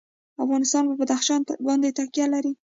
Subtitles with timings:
[0.43, 2.51] افغانستان په بدخشان باندې تکیه لري.